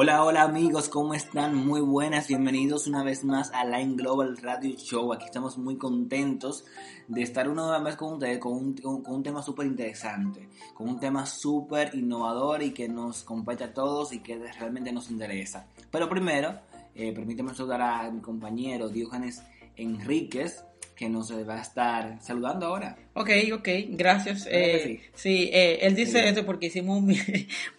[0.00, 1.56] Hola, hola amigos, ¿cómo están?
[1.56, 5.12] Muy buenas, bienvenidos una vez más a Line Global Radio Show.
[5.12, 6.64] Aquí estamos muy contentos
[7.08, 11.00] de estar una vez con ustedes con un, con, un tema súper interesante, con un
[11.00, 15.66] tema súper innovador y que nos compete a todos y que realmente nos interesa.
[15.90, 16.60] Pero primero,
[16.94, 19.42] eh, permíteme saludar a mi compañero Diógenes
[19.74, 20.62] Enríquez,
[20.98, 22.96] que nos va a estar saludando ahora.
[23.14, 24.48] Ok, ok, gracias.
[24.50, 26.28] Eh, sí, sí eh, él dice sí.
[26.28, 27.16] eso porque hicimos un,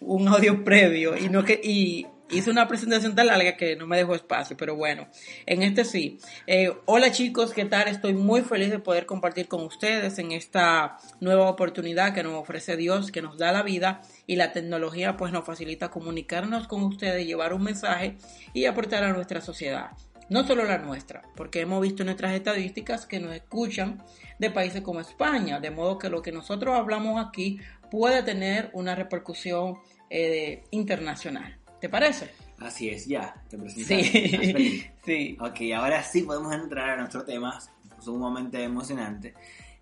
[0.00, 3.96] un, audio previo y no que y hice una presentación tan larga que no me
[3.96, 5.08] dejó espacio, pero bueno,
[5.46, 6.18] en este sí.
[6.46, 7.88] Eh, hola chicos, ¿qué tal?
[7.88, 12.76] Estoy muy feliz de poder compartir con ustedes en esta nueva oportunidad que nos ofrece
[12.76, 17.26] Dios, que nos da la vida y la tecnología pues nos facilita comunicarnos con ustedes,
[17.26, 18.16] llevar un mensaje
[18.52, 19.90] y aportar a nuestra sociedad
[20.30, 24.00] no solo la nuestra, porque hemos visto nuestras estadísticas que nos escuchan
[24.38, 27.58] de países como España, de modo que lo que nosotros hablamos aquí
[27.90, 31.59] puede tener una repercusión eh, internacional.
[31.80, 32.30] ¿Te parece?
[32.58, 33.58] Así es, ya, te.
[33.70, 34.84] Sí.
[35.04, 35.36] sí.
[35.40, 37.58] Ok, ahora sí podemos entrar a nuestro tema
[37.98, 39.34] sumamente emocionante.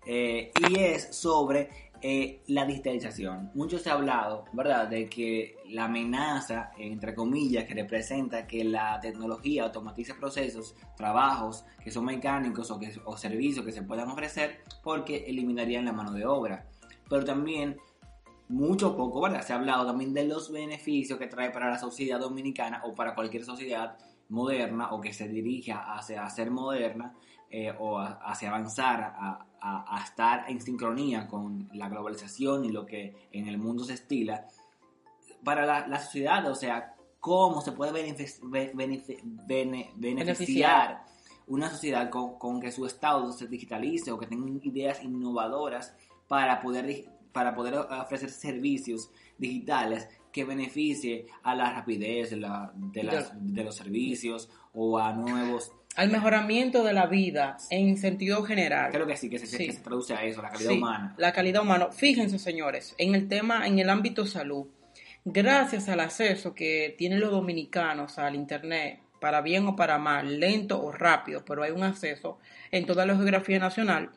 [0.05, 1.69] Eh, y es sobre
[2.01, 3.51] eh, la digitalización.
[3.53, 8.99] Mucho se ha hablado, ¿verdad?, de que la amenaza, entre comillas, que representa que la
[9.01, 14.61] tecnología automatice procesos, trabajos que son mecánicos o, que, o servicios que se puedan ofrecer
[14.81, 16.65] porque eliminarían la mano de obra.
[17.09, 17.77] Pero también,
[18.49, 22.19] mucho poco, ¿verdad?, se ha hablado también de los beneficios que trae para la sociedad
[22.19, 23.97] dominicana o para cualquier sociedad
[24.29, 27.15] moderna o que se dirija hacia ser moderna
[27.49, 32.71] eh, o a, hacia avanzar a, a, a, estar en sincronía con la globalización y
[32.71, 34.47] lo que en el mundo se estila
[35.43, 38.39] para la, la sociedad, o sea, cómo se puede benefic
[38.73, 41.03] benefic bene beneficiar
[41.47, 45.95] una sociedad con, con, que su estado se digitalice o que tenga ideas innovadoras
[46.27, 53.03] para poder, para poder ofrecer servicios digitales que beneficie a la rapidez de, la, de,
[53.03, 58.91] las, de los servicios o a nuevos al mejoramiento de la vida en sentido general.
[58.91, 59.65] Creo que sí, que se, sí.
[59.65, 61.15] que se traduce a eso, la calidad sí, humana.
[61.17, 61.91] La calidad humana.
[61.91, 64.67] Fíjense, señores, en el tema, en el ámbito salud,
[65.25, 70.81] gracias al acceso que tienen los dominicanos al Internet, para bien o para mal, lento
[70.81, 72.39] o rápido, pero hay un acceso
[72.71, 74.11] en toda la geografía nacional,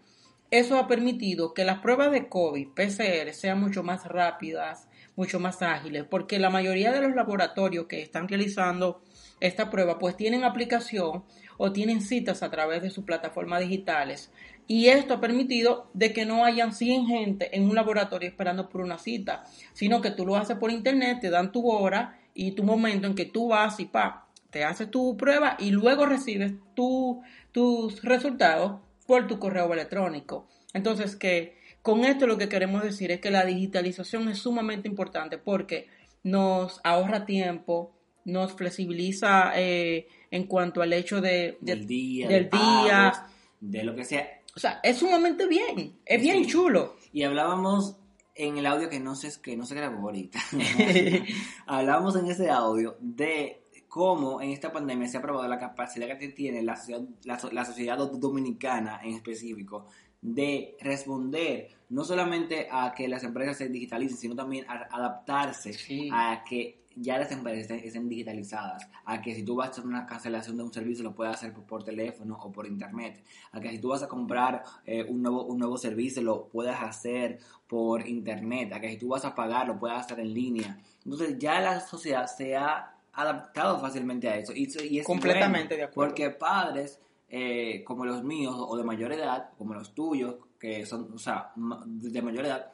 [0.52, 4.86] eso ha permitido que las pruebas de COVID, PCR, sean mucho más rápidas,
[5.16, 9.00] mucho más ágiles, porque la mayoría de los laboratorios que están realizando
[9.40, 11.24] esta prueba, pues tienen aplicación
[11.56, 14.30] o tienen citas a través de sus plataformas digitales.
[14.66, 18.98] Y esto ha permitido que no hayan 100 gente en un laboratorio esperando por una
[18.98, 23.06] cita, sino que tú lo haces por internet, te dan tu hora y tu momento
[23.06, 28.02] en que tú vas y pa, te haces tu prueba y luego recibes tu, tus
[28.02, 30.48] resultados por tu correo electrónico.
[30.72, 35.38] Entonces, que con esto lo que queremos decir es que la digitalización es sumamente importante
[35.38, 35.88] porque
[36.22, 37.92] nos ahorra tiempo,
[38.24, 43.12] nos flexibiliza eh, en cuanto al hecho de, de del día, del de, día.
[43.12, 43.30] Pagos,
[43.60, 44.28] de lo que sea.
[44.54, 46.30] O sea, es sumamente bien, es sí.
[46.30, 46.96] bien chulo.
[47.12, 47.96] Y hablábamos
[48.34, 50.38] en el audio que no se, que no se grabó ahorita,
[51.66, 53.61] hablábamos en ese audio de
[53.92, 57.62] cómo en esta pandemia se ha probado la capacidad que tiene la sociedad, la, la
[57.66, 59.88] sociedad dominicana en específico
[60.18, 66.08] de responder no solamente a que las empresas se digitalicen, sino también a adaptarse sí.
[66.10, 69.84] a que ya las empresas estén, estén, digitalizadas, a que si tú vas a hacer
[69.84, 73.60] una cancelación de un servicio lo puedas hacer por, por teléfono o por internet, a
[73.60, 77.40] que si tú vas a comprar eh, un, nuevo, un nuevo servicio lo puedas hacer
[77.66, 80.78] por internet, a que si tú vas a pagar lo puedas hacer en línea.
[81.04, 84.52] Entonces ya la sociedad se ha adaptado fácilmente a eso.
[84.52, 86.10] Y, y es Completamente bueno, de acuerdo.
[86.10, 87.00] Porque padres
[87.34, 91.50] eh, como los míos o de mayor edad, como los tuyos, que son, o sea,
[91.56, 92.72] de mayor edad,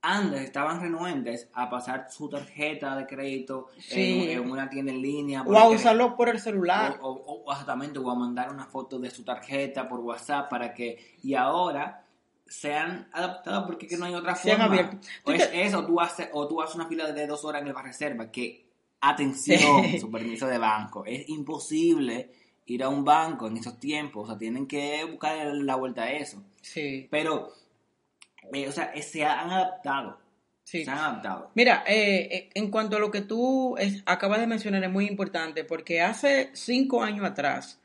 [0.00, 4.30] antes estaban renuentes a pasar su tarjeta de crédito sí.
[4.30, 5.42] en, en, una tienda en línea.
[5.42, 6.98] O a usarlo por el celular.
[7.02, 10.72] O, o, o, exactamente, o a mandar una foto de su tarjeta por WhatsApp para
[10.72, 11.16] que...
[11.22, 12.02] Y ahora
[12.46, 15.00] se han adaptado porque que no hay otra forma.
[15.24, 17.74] O es eso, tú, haces, o tú haces una fila de dos horas en el
[17.74, 18.73] reserva, que,
[19.08, 22.30] atención, su permiso de banco, es imposible
[22.66, 26.12] ir a un banco en esos tiempos, o sea, tienen que buscar la vuelta a
[26.12, 26.42] eso.
[26.62, 27.06] Sí.
[27.10, 27.52] Pero
[28.52, 30.18] eh, o sea, se han adaptado.
[30.64, 30.84] Sí.
[30.84, 31.50] Se han adaptado.
[31.54, 35.64] Mira, eh, en cuanto a lo que tú es, acabas de mencionar, es muy importante
[35.64, 37.80] porque hace cinco años atrás,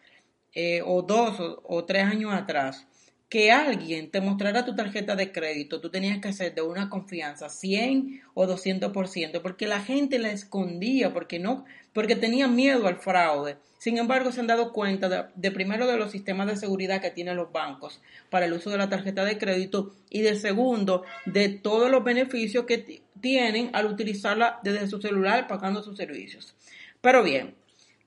[0.53, 2.87] eh, o dos o, o, tres años atrás,
[3.29, 7.47] que alguien te mostrara tu tarjeta de crédito, tú tenías que hacer de una confianza
[7.47, 13.57] 100 o 200%, porque la gente la escondía, porque no, porque tenía miedo al fraude.
[13.77, 17.11] Sin embargo, se han dado cuenta de, de, primero de los sistemas de seguridad que
[17.11, 21.49] tienen los bancos para el uso de la tarjeta de crédito y de segundo de
[21.49, 26.55] todos los beneficios que tienen al utilizarla desde su celular pagando sus servicios.
[26.99, 27.53] Pero bien,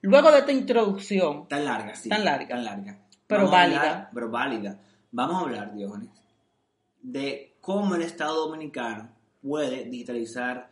[0.03, 2.09] luego de esta introducción, Tan larga, sí.
[2.09, 2.49] Tan larga.
[2.49, 2.99] Tan larga.
[3.27, 3.81] Pero Vamos válida.
[3.81, 4.79] hablar- pero válida.
[5.13, 6.09] Vamos a hablar, Diógenes,
[7.03, 9.11] de cómo el Estado Dominicano
[9.43, 10.71] puede digitalizar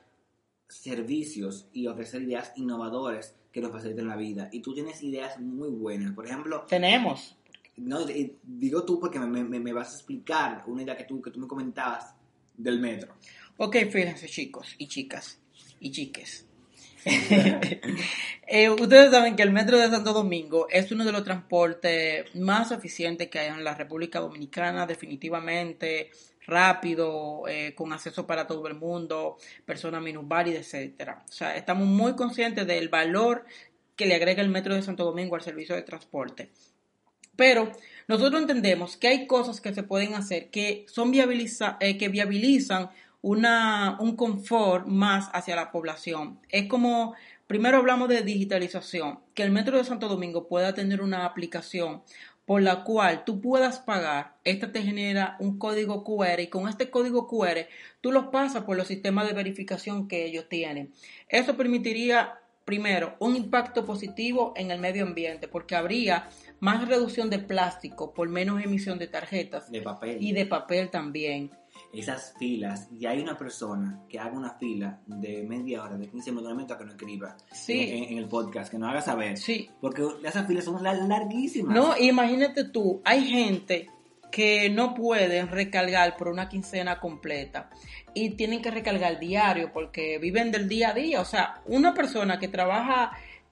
[0.68, 4.48] servicios y ofrecer ideas innovadoras que nos faciliten la vida.
[4.52, 6.14] Y tú tienes ideas muy buenas.
[6.14, 7.36] Por ejemplo, tenemos.
[7.76, 8.00] no,
[8.42, 11.40] digo tú porque me, me- me vas a explicar una idea que tú, que tú
[11.40, 12.14] me comentabas
[12.56, 13.14] del metro.
[13.56, 15.40] Ok, fíjense chicos y chicas
[15.80, 16.46] y chiques.
[18.52, 22.72] Eh, ustedes saben que el metro de Santo Domingo es uno de los transportes más
[22.72, 26.10] eficientes que hay en la República Dominicana, definitivamente
[26.46, 31.22] rápido, eh, con acceso para todo el mundo, personas minusválidas, etcétera.
[31.28, 33.44] O sea, estamos muy conscientes del valor
[33.94, 36.50] que le agrega el metro de Santo Domingo al servicio de transporte.
[37.36, 37.70] Pero
[38.08, 42.90] nosotros entendemos que hay cosas que se pueden hacer que son viabiliza- eh, que viabilizan
[43.22, 46.38] una, un confort más hacia la población.
[46.48, 47.14] Es como,
[47.46, 52.02] primero hablamos de digitalización, que el Metro de Santo Domingo pueda tener una aplicación
[52.46, 56.90] por la cual tú puedas pagar, esta te genera un código QR y con este
[56.90, 57.68] código QR
[58.00, 60.92] tú lo pasas por los sistemas de verificación que ellos tienen.
[61.28, 66.28] Eso permitiría primero, un impacto positivo en el medio ambiente, porque habría
[66.60, 70.18] más reducción de plástico por menos emisión de tarjetas De papel.
[70.20, 71.50] y de papel también.
[71.92, 76.30] Esas filas y hay una persona que haga una fila de media hora, de 15
[76.32, 77.80] minutos, no que no escriba Sí.
[77.90, 79.36] en, en el podcast, que nos haga saber.
[79.36, 79.68] Sí.
[79.80, 81.74] Porque esas filas son lar- larguísimas.
[81.74, 83.88] No, imagínate tú, hay gente
[84.30, 87.68] que no pueden recargar por una quincena completa
[88.14, 91.20] y tienen que recargar diario porque viven del día a día.
[91.20, 93.10] O sea, una persona que trabaja,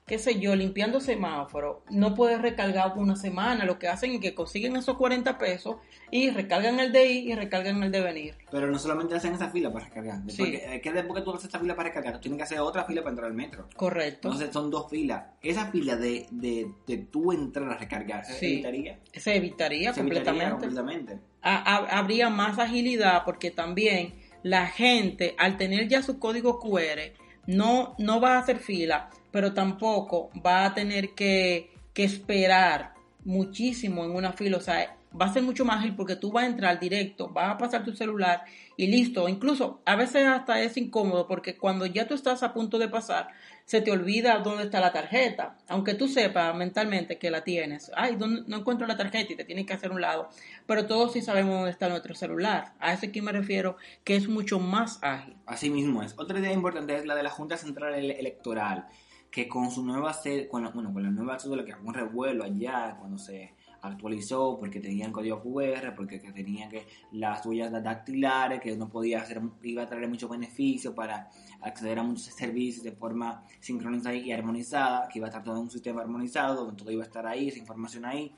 [0.08, 3.64] qué sé yo, limpiando semáforo, no puede recargar por una semana.
[3.64, 5.76] Lo que hacen es que consiguen esos 40 pesos
[6.10, 8.34] y recargan el de ir y recargan el de venir.
[8.50, 10.18] Pero no solamente hacen esa fila para recargar.
[10.28, 10.38] Sí.
[10.38, 12.58] Porque, es que después que tú haces esa fila para recargar, tú tienes que hacer
[12.60, 13.68] otra fila para entrar al metro.
[13.76, 14.28] Correcto.
[14.28, 15.24] Entonces son dos filas.
[15.42, 18.46] Esa fila de, de, de tú entrar a recargar, ¿se Sí.
[18.54, 18.98] evitaría?
[19.12, 20.50] Se evitaría Se evitaría completamente.
[20.66, 21.18] completamente.
[21.42, 27.12] ha- ha- habría más agilidad porque también la gente al tener ya su código QR
[27.46, 32.94] no, no va a hacer fila, pero tampoco va a tener que, que esperar
[33.24, 34.56] muchísimo en una fila.
[34.56, 37.54] O sea, va a ser mucho más ágil porque tú vas a entrar directo, vas
[37.54, 38.42] a pasar tu celular
[38.76, 39.28] y listo.
[39.28, 43.28] Incluso a veces hasta es incómodo porque cuando ya tú estás a punto de pasar,
[43.64, 45.58] se te olvida dónde está la tarjeta.
[45.68, 47.90] Aunque tú sepas mentalmente que la tienes.
[47.94, 50.30] Ay, ¿dónde- no encuentro la tarjeta y te tienes que hacer un lado.
[50.66, 52.72] Pero todos sí sabemos dónde está nuestro celular.
[52.78, 55.36] A eso que me refiero, que es mucho más ágil.
[55.44, 56.14] Así mismo es.
[56.18, 58.86] Otra idea importante es la de la Junta Central Ele- Electoral,
[59.30, 61.94] que con su nueva sede, con la, bueno, con la nueva cédula que fue un
[61.94, 67.70] revuelo allá cuando se actualizó, porque tenían código QR, porque que tenían que las huellas
[67.70, 71.30] dactilares, que no podía hacer, iba a traer muchos beneficios para
[71.60, 75.62] acceder a muchos servicios de forma sincronizada y armonizada, que iba a estar todo en
[75.62, 78.34] un sistema armonizado, donde todo iba a estar ahí, esa información ahí.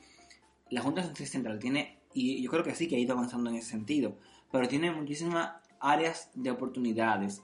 [0.69, 3.69] La Junta Central tiene, y yo creo que sí que ha ido avanzando en ese
[3.71, 4.17] sentido,
[4.51, 7.41] pero tiene muchísimas áreas de oportunidades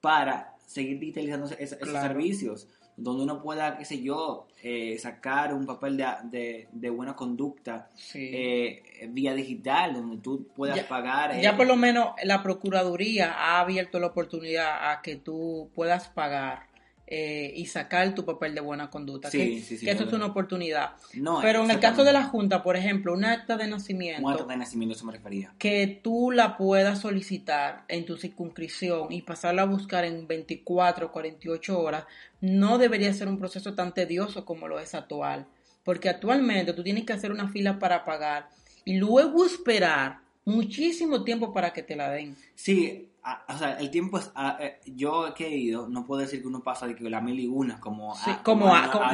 [0.00, 2.08] para seguir digitalizando es- esos Claro.
[2.08, 2.68] servicios,
[3.00, 7.88] donde uno pueda, qué sé yo, eh, sacar un papel de, de- de buena conducta
[7.94, 8.30] Sí.
[8.32, 11.32] eh, vía digital, donde tú puedas Ya- pagar.
[11.32, 16.08] eh, Ya por lo menos la Procuraduría ha abierto la oportunidad a que tú puedas
[16.08, 16.67] pagar
[17.10, 19.30] eh, y sacar tu papel de buena conduta.
[19.30, 20.90] Sí, que sí, sí, que eso es una oportunidad.
[21.14, 22.24] no, Pero en el caso de la.
[22.24, 25.54] Junta, por ejemplo, un acta de Un nacimiento acta de nacimiento se me refería.
[25.58, 31.80] que tú la puedas solicitar en tu circunscripción y pasarla a buscar en 24 48
[31.80, 32.04] horas,
[32.42, 35.46] no debería ser un proceso tan tedioso como lo es actual.
[35.84, 38.50] Porque actualmente tú tienes que hacer una fila para pagar
[38.84, 42.36] y luego esperar muchísimo tiempo para que te la den.
[42.54, 44.30] Sí, a- o sea, el tiempo es.
[44.34, 47.20] a- eh, yo que he ido, no puedo decir que uno pasa de que la
[47.20, 48.14] mil y una, como.
[48.16, 48.66] Sí, como,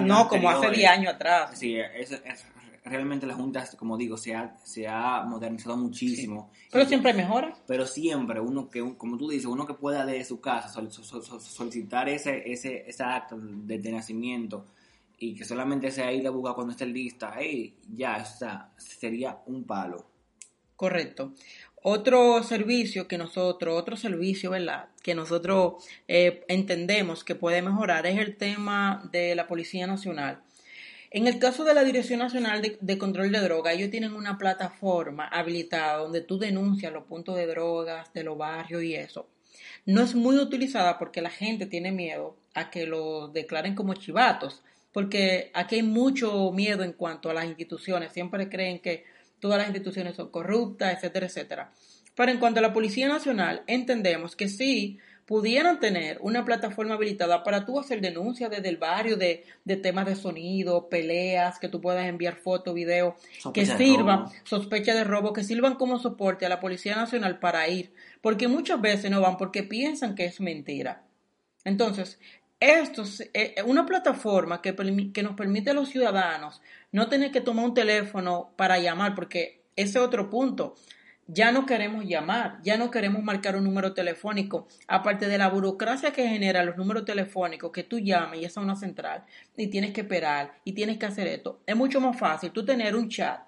[0.02, 0.78] no, como hace anteriores.
[0.78, 1.58] 10 años atrás.
[1.58, 2.46] Sí, es, es-
[2.86, 6.50] realmente la Junta, como digo, se ha, se ha modernizado muchísimo.
[6.70, 7.58] Pero Y- siempre hay mejoras.
[7.66, 11.22] pero siempre uno que, como tú dices, uno que pueda de su casa sol- sol-
[11.24, 14.66] sol- solicitar ese, ese, esa acta de, de nacimiento
[15.18, 19.38] y que solamente sea ir a buscar cuando esté lista, hey, ya, o sea, sería
[19.46, 20.04] un palo.
[20.76, 21.34] Correcto.
[21.86, 24.88] Otro servicio que nosotros, otro servicio, ¿verdad?
[25.02, 30.42] Que nosotros eh, entendemos que puede mejorar es el tema de la Policía Nacional.
[31.10, 35.28] En el caso de la Dirección Nacional de, Control de Droga, ellos tienen una plataforma
[35.28, 39.28] habilitada donde tú denuncias los puntos de drogas de los barrios y eso.
[39.86, 44.64] No es muy utilizada porque la gente tiene miedo a que lo declaren como chivatos,
[44.90, 48.12] porque aquí hay mucho miedo en cuanto a las instituciones.
[48.12, 49.04] Siempre creen que
[49.44, 51.70] todas las instituciones son corruptas, etcétera, etcétera.
[52.14, 57.44] Pero en cuanto a la Policía Nacional, entendemos que sí pudieran tener una plataforma habilitada
[57.44, 61.82] para tú hacer denuncias desde el barrio de, de temas de sonido, peleas, que tú
[61.82, 63.16] puedas enviar fotos, videos,
[63.52, 67.92] que sirvan, sospecha de robo, que sirvan como soporte a la Policía Nacional para ir,
[68.22, 71.02] porque muchas veces no van porque piensan que es mentira.
[71.66, 72.18] Entonces,
[72.60, 74.74] esto es eh, una plataforma que,
[75.12, 76.62] que nos permite a los ciudadanos
[76.94, 80.76] no tener que tomar un teléfono para llamar, porque ese es otro punto.
[81.26, 86.12] Ya no queremos llamar, ya no queremos marcar un número telefónico, aparte de la burocracia
[86.12, 89.24] que genera los números telefónicos, que tú llames y es a una central
[89.56, 91.60] y tienes que esperar y tienes que hacer esto.
[91.66, 93.40] Es mucho más fácil tú tener un chat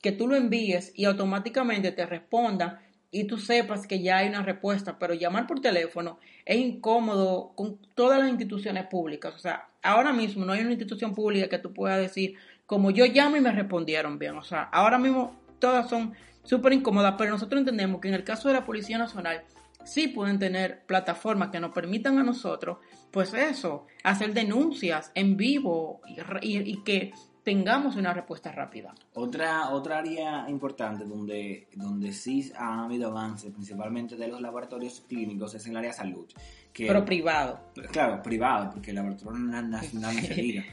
[0.00, 2.78] que tú lo envíes y automáticamente te respondan
[3.10, 7.78] y tú sepas que ya hay una respuesta, pero llamar por teléfono es incómodo con
[7.94, 9.34] todas las instituciones públicas.
[9.34, 12.36] O sea, ahora mismo no hay una institución pública que tú puedas decir,
[12.72, 14.34] como yo llamo y me respondieron bien.
[14.38, 18.48] O sea, ahora mismo todas son súper incómodas, pero nosotros entendemos que en el caso
[18.48, 19.42] de la Policía Nacional
[19.84, 22.78] sí pueden tener plataformas que nos permitan a nosotros,
[23.10, 26.00] pues eso, hacer denuncias en vivo
[26.40, 27.12] y que
[27.42, 28.94] tengamos una respuesta rápida.
[29.12, 35.54] Otra, otra área importante donde, donde sí ha habido avances, principalmente de los laboratorios clínicos,
[35.54, 36.26] es en el área de salud.
[36.74, 37.60] Pero privado.
[37.90, 40.64] Claro, privado, porque el laboratorio nacional no se diga.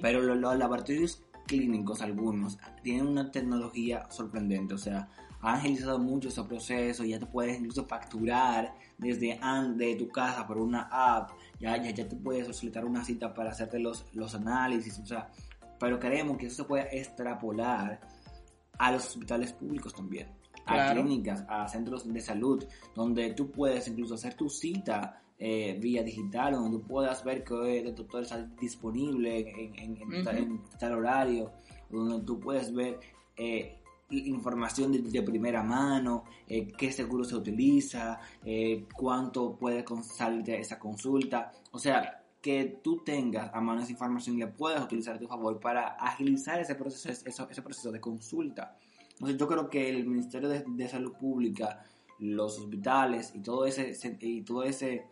[0.00, 5.08] Pero los, laboratorios clínicos, algunos, tienen una tecnología sorprendente, o sea,
[5.40, 9.40] han agilizado mucho ese proceso, ya te puedes incluso facturar desde
[9.74, 13.50] de tu casa por una app, ya, ya, ya te puedes solicitar una cita para
[13.50, 15.30] hacerte los, los análisis, o sea,
[15.80, 18.00] pero queremos que eso se pueda extrapolar
[18.78, 20.28] a los hospitales públicos también,
[20.68, 26.02] a clínicas, a centros de salud, donde tú puedes incluso hacer tu cita eh, vía
[26.02, 31.52] digital, donde tú puedas ver que el doctor está disponible en, tal, horario,
[31.90, 32.98] donde tú puedes ver
[33.36, 38.20] eh, información de, primera mano, eh, qué seguro se utiliza,
[38.94, 41.52] cuánto puede salir esa consulta.
[41.72, 45.26] O sea, que tú tengas a mano esa información y la puedas utilizar a tu
[45.26, 48.76] favor para agilizar ese proceso, ese, proceso de consulta.
[49.18, 51.84] Entonces yo creo que el Ministerio de, Salud Pública,
[52.20, 55.06] los hospitales y todo ese, y todo ese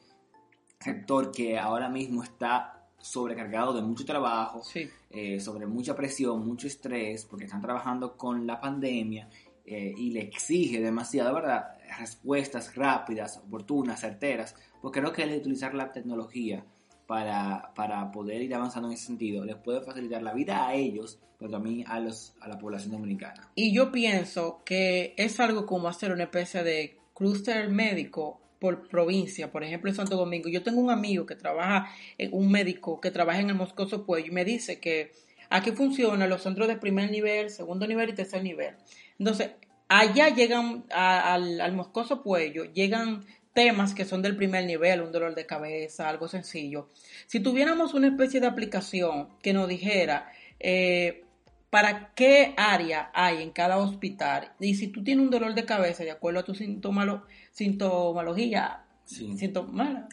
[0.79, 4.63] sector que ahora mismo está sobrecargado de mucho trabajo,
[5.11, 9.29] eh, sobre mucha presión, mucho estrés, porque están trabajando con la pandemia
[9.65, 11.77] eh, y le exige demasiado, ¿verdad?
[11.99, 16.65] Respuestas rápidas, oportunas, certeras, porque creo que el utilizar la tecnología
[17.07, 21.19] para, para poder ir avanzando en ese sentido, les puede facilitar la vida a ellos,
[21.39, 23.51] pero también a, los, a la población dominicana.
[23.55, 29.53] Y yo pienso que es algo como hacer una especie de clúster médico por provincia,
[29.53, 30.49] por ejemplo en Santo Domingo.
[30.49, 31.91] Yo tengo un amigo que trabaja,
[32.33, 35.13] un médico que trabaja en el Moscoso Pueblo y me dice que
[35.51, 38.75] aquí funcionan los centros de primer nivel, segundo nivel y tercer nivel.
[39.19, 39.51] Entonces,
[39.89, 43.25] allá llegan al, al Moscoso Puello, llegan
[43.57, 46.89] temas que son del primer nivel, un dolor de cabeza, algo sencillo.
[47.27, 51.25] Si tuviéramos una especie de aplicación que nos dijera eh,
[51.71, 56.05] para qué área hay en cada hospital y si tú tienes un dolor de cabeza
[56.05, 59.35] de acuerdo a tu sintomología, sí.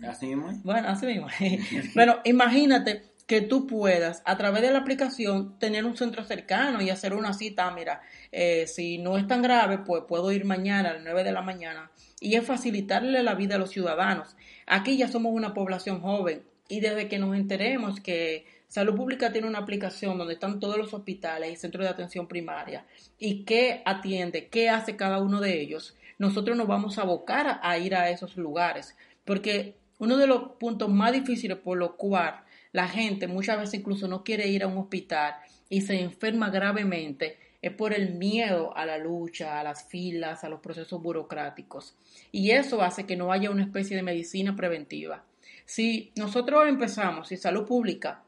[0.07, 0.49] Así mismo.
[0.63, 1.27] Bueno, así mismo.
[1.95, 6.89] bueno, imagínate que tú puedas a través de la aplicación tener un centro cercano y
[6.89, 10.93] hacer una cita, mira, eh, si no es tan grave, pues puedo ir mañana a
[10.93, 11.91] las 9 de la mañana
[12.23, 14.37] y es facilitarle la vida a los ciudadanos.
[14.65, 19.47] Aquí ya somos una población joven y desde que nos enteremos que Salud Pública tiene
[19.47, 22.85] una aplicación donde están todos los hospitales y centros de atención primaria
[23.19, 27.77] y qué atiende, qué hace cada uno de ellos, nosotros nos vamos a abocar a
[27.77, 28.95] ir a esos lugares.
[29.25, 34.07] Porque uno de los puntos más difíciles por lo cual la gente muchas veces incluso
[34.07, 35.35] no quiere ir a un hospital
[35.69, 40.49] y se enferma gravemente es por el miedo a la lucha, a las filas, a
[40.49, 41.95] los procesos burocráticos.
[42.29, 45.23] Y eso hace que no haya una especie de medicina preventiva.
[45.65, 48.25] Si nosotros empezamos, si salud pública,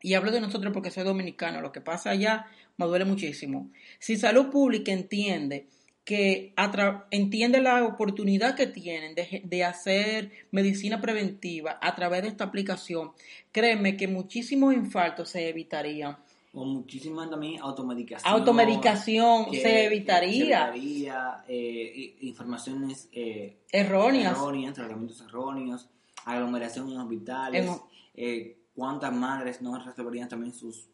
[0.00, 3.68] y hablo de nosotros porque soy dominicano, lo que pasa allá me duele muchísimo.
[3.98, 5.66] Si salud pública entiende
[6.04, 6.54] que
[7.10, 13.10] entiende la oportunidad que tienen de, de, hacer medicina preventiva a través de esta aplicación,
[13.50, 16.16] créeme que muchísimos infartos se evitarían
[16.58, 18.32] o muchísima también automedicación.
[18.32, 20.72] Automedicación se evitaría.
[20.72, 24.32] Se evitaría eh, informaciones eh, erróneas.
[24.32, 25.88] erróneas, tratamientos erróneos,
[26.24, 27.70] aglomeración en hospitales,
[28.14, 30.88] eh, cuántas madres no resolverían también sus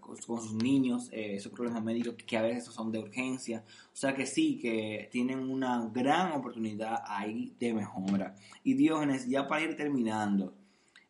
[0.00, 3.62] con, sus niños esos problemas médicos que a veces son de urgencia.
[3.92, 8.36] O sea que sí, que tienen una gran oportunidad ahí de mejora.
[8.64, 10.54] Y Diógenes, ya para ir terminando,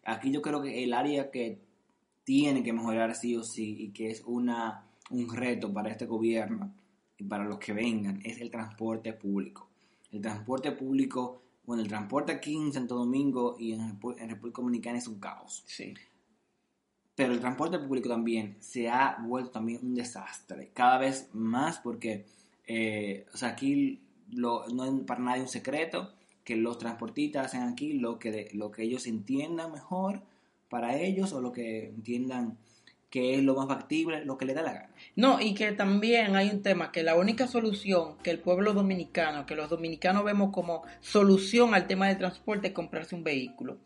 [0.04, 1.70] aquí yo creo que el área que
[2.25, 6.73] tiene que mejorar sí o sí y que es una, un reto para este gobierno
[7.19, 9.69] y para los que vengan es el transporte público.
[10.12, 15.07] El transporte público bueno, el transporte aquí en Santo Domingo y en, República Dominicana es
[15.07, 15.62] un caos.
[15.67, 15.95] Sí.
[17.15, 22.27] Pero el transporte público también se ha vuelto también un desastre, cada vez más porque,
[22.67, 24.00] eh, o sea, aquí
[24.33, 26.12] lo- no es para nadie un secreto
[26.43, 30.23] que los transportistas hacen aquí lo que, lo que ellos entiendan mejor
[30.71, 32.57] para ellos o lo que entiendan
[33.11, 34.91] que es lo más factible, lo que les da la gana.
[35.17, 39.47] No, y que también hay un tema que la única solución que el pueblo dominicano,
[39.47, 43.79] que los dominicanos vemos como solución al tema del transporte es comprarse un vehículo.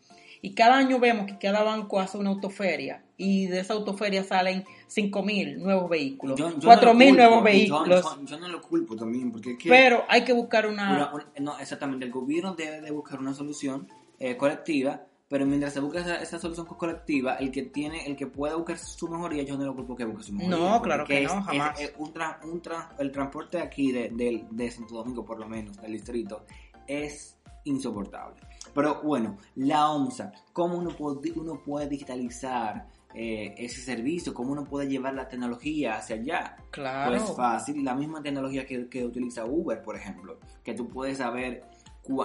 [0.43, 4.63] Y cada año vemos que cada banco hace una autoferia y de esa autoferia salen
[4.87, 8.03] 5.000 nuevos vehículos, Yo- yo no 4.000 lo nuevos yo- vehículos.
[8.19, 9.69] Yo, yo no lo culpo también, porque es que...
[9.69, 10.93] Pero hay que buscar una...
[10.93, 13.87] una- un- no, exactamente, el gobierno debe de buscar una solución
[14.19, 18.15] eh, colectiva, pero mientras se busca esa, esa solución co- colectiva, el que tiene, el
[18.15, 20.57] que pueda buscar su mejoría, yo no lo culpo que busque su mejoría.
[20.57, 21.79] No, claro que es- no, jamás.
[21.79, 25.47] es un tra- un tra- el transporte aquí de, de, de Santo Domingo, por lo
[25.47, 26.45] menos, del distrito,
[26.87, 28.39] es insoportable.
[28.73, 34.33] Pero bueno, la OMSA, ¿cómo uno puede, uno puede digitalizar eh, ese servicio?
[34.33, 36.57] ¿Cómo uno puede llevar la tecnología hacia allá?
[36.69, 37.11] Claro.
[37.11, 41.63] Pues fácil, la misma tecnología que, que utiliza Uber, por ejemplo, que tú puedes saber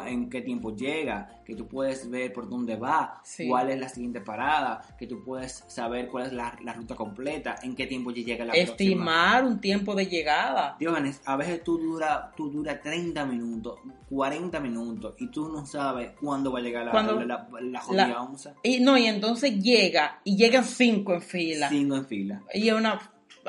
[0.07, 3.49] en qué tiempo llega, que tú puedes ver por dónde va, Sí.
[3.49, 7.57] cuál es la siguiente parada, que tú puedes saber cuál es la, la ruta completa,
[7.63, 8.73] en qué tiempo llega la próxima.
[8.73, 10.77] Estimar un tiempo de llegada.
[10.79, 16.13] Diógenes, a veces tú dura, tú dura 30 minutos, 40 minutos y tú no sabes
[16.21, 18.55] cuándo va a llegar la, Cuando la, la, la onza.
[18.63, 21.69] Y no, y entonces llega y llegan cinco en fila.
[21.69, 22.43] Cinco en fila.
[22.53, 23.01] Y es una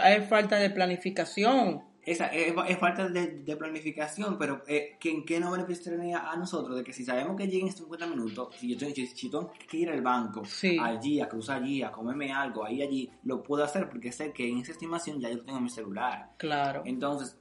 [0.06, 1.82] es falta de planificación.
[2.12, 6.36] Esa es, es falta de, de planificación, pero eh, ¿qué, ¿en qué nos beneficiaría a
[6.36, 6.76] nosotros?
[6.78, 9.90] De que si sabemos que lleguen 50 minutos, si yo tengo, si, tengo que ir
[9.90, 10.78] al banco, Sí.
[10.82, 14.48] allí, a cruzar allí, a comerme algo, ahí, allí, lo puedo hacer porque sé que
[14.50, 16.32] en esa estimación ya yo tengo en mi celular.
[16.38, 16.84] Claro.
[16.86, 17.38] Entonces,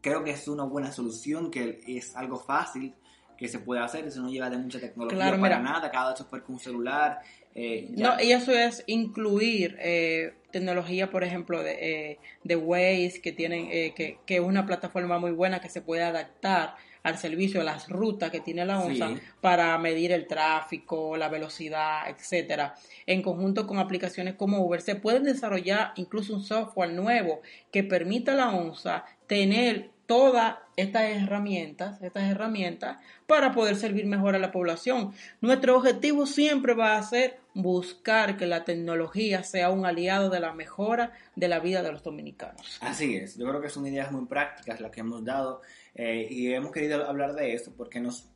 [0.00, 2.94] creo que es una buena solución, que es algo fácil
[3.36, 5.72] que se puede hacer, eso no lleva de mucha tecnología Claro, para mira.
[5.72, 7.18] nada, cada vez con un celular.
[7.54, 7.88] eh.
[7.96, 11.72] No, y eso es incluir eh, tecnología, por ejemplo, de,
[12.12, 15.80] eh, de Waze, que tienen, eh, que, que es una plataforma muy buena que se
[15.80, 19.18] puede adaptar al servicio, a las rutas que tiene la ONSA Sí.
[19.40, 22.74] para medir el tráfico, la velocidad, etcétera.
[23.06, 27.40] En conjunto con aplicaciones como Uber, se pueden desarrollar incluso un software nuevo
[27.72, 34.36] que permita a la ONSA tener todas estas herramientas, estas herramientas para poder servir mejor
[34.36, 35.12] a la población.
[35.40, 40.52] Nuestro objetivo siempre va a ser buscar que la tecnología sea un aliado de la
[40.54, 42.78] mejora de la vida de los dominicanos.
[42.80, 45.60] Así es, yo creo que son ideas muy prácticas las que hemos dado
[45.94, 48.28] eh, y hemos querido hablar de esto porque nos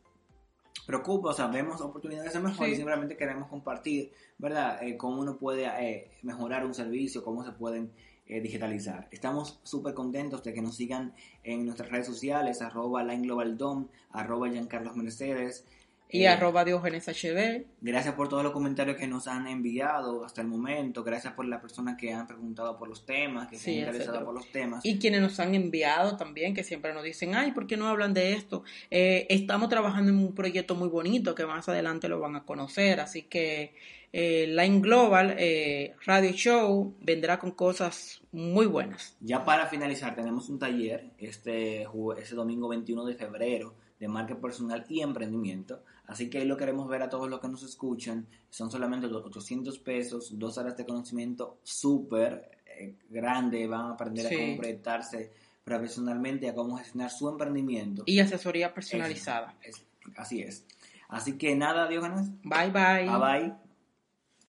[0.87, 2.73] preocupa, o sea, vemos oportunidades de mejor Sí.
[2.73, 4.83] y simplemente queremos compartir, ¿verdad?
[4.83, 7.91] Eh, cómo uno puede eh, mejorar un servicio, cómo se pueden
[8.29, 9.09] eh, digitalizar.
[9.11, 13.89] Estamos súper contentos de que nos sigan en nuestras redes sociales, arroba Line Global Dom,
[14.11, 15.65] arroba Giancarlos Mercedes.
[16.09, 17.67] Y Eh, arroba Diógenes HD.
[17.81, 21.03] Gracias por todos los comentarios que nos han enviado hasta el momento.
[21.03, 24.35] Gracias por las personas que han preguntado por los temas, que se han interesado por
[24.35, 24.85] los temas.
[24.85, 28.15] Y quienes nos han enviado también, que siempre nos dicen, ay, ¿por qué no hablan
[28.15, 28.63] de esto?
[28.91, 33.01] Eh, estamos trabajando en un proyecto muy bonito que más adelante lo van a conocer,
[33.01, 33.75] así que
[34.13, 39.17] eh, Line Global eh, Radio Show vendrá con cosas muy buenas.
[39.21, 41.87] Ya para finalizar, tenemos un taller este,
[42.19, 45.83] este domingo 21 de febrero de marca personal y emprendimiento.
[46.07, 48.27] Así que ahí lo queremos ver a todos los que nos escuchan.
[48.51, 53.67] Son solamente los 800 pesos, dos horas de conocimiento súper eh, grande.
[53.67, 54.35] Van a aprender Sí.
[54.35, 55.33] a cómo proyectarse
[55.65, 58.05] profesionalmente, a cómo gestionar su emprendimiento.
[58.07, 59.57] Y asesoría personalizada.
[59.63, 59.85] Es-
[60.17, 60.65] así es.
[61.09, 62.31] Así que nada, Diógenes.
[62.43, 63.09] Bye bye.
[63.09, 63.66] Bye bye.